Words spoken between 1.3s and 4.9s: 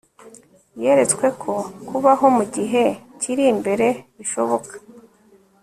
ko kubaho mu gihe kiri imbere bishoboka